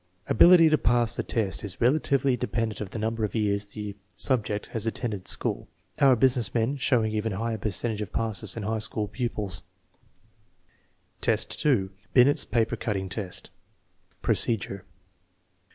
[0.27, 3.95] Ability to pass the test is relatively inde pendent of the number of years the
[4.15, 5.67] ,subject has attended school,
[5.99, 9.61] our business men showing even a higher percentage of passes than high school pupils.
[11.21, 13.51] Superior adult, 2: Binet's paper cutting test
[14.23, 14.85] Procedure.